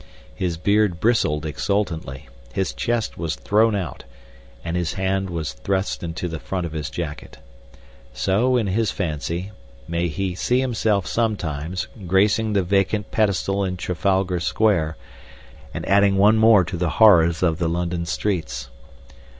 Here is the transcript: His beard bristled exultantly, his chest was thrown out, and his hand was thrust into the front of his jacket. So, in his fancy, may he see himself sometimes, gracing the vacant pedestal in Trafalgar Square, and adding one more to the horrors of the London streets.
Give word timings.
His 0.33 0.57
beard 0.57 0.99
bristled 0.99 1.45
exultantly, 1.45 2.27
his 2.51 2.73
chest 2.73 3.19
was 3.19 3.35
thrown 3.35 3.75
out, 3.75 4.03
and 4.65 4.75
his 4.75 4.93
hand 4.93 5.29
was 5.29 5.53
thrust 5.53 6.01
into 6.01 6.27
the 6.27 6.39
front 6.39 6.65
of 6.65 6.71
his 6.71 6.89
jacket. 6.89 7.37
So, 8.11 8.57
in 8.57 8.65
his 8.65 8.89
fancy, 8.89 9.51
may 9.87 10.07
he 10.07 10.33
see 10.33 10.59
himself 10.59 11.05
sometimes, 11.05 11.85
gracing 12.07 12.53
the 12.53 12.63
vacant 12.63 13.11
pedestal 13.11 13.63
in 13.63 13.77
Trafalgar 13.77 14.39
Square, 14.39 14.97
and 15.71 15.87
adding 15.87 16.15
one 16.17 16.37
more 16.37 16.63
to 16.63 16.77
the 16.77 16.89
horrors 16.97 17.43
of 17.43 17.59
the 17.59 17.69
London 17.69 18.07
streets. 18.07 18.69